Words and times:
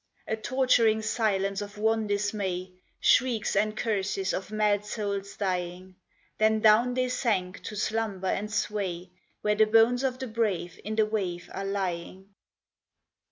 A 0.27 0.35
torturing 0.35 1.03
silence 1.03 1.61
of 1.61 1.77
wan 1.77 2.07
dismay 2.07 2.71
Shrieks 2.99 3.55
and 3.55 3.77
curses 3.77 4.33
of 4.33 4.49
mad 4.49 4.83
souls 4.83 5.37
dying 5.37 5.95
Then 6.39 6.59
down 6.59 6.95
they 6.95 7.07
sank 7.07 7.61
to 7.61 7.75
slumber 7.75 8.25
and 8.25 8.51
sway 8.51 9.11
Where 9.43 9.53
the 9.53 9.65
bones 9.67 10.03
of 10.03 10.17
the 10.17 10.25
brave 10.25 10.79
in 10.83 10.95
the 10.95 11.05
wave 11.05 11.51
are 11.53 11.65
lying. 11.65 12.33